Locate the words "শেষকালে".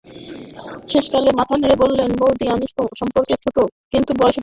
0.91-1.29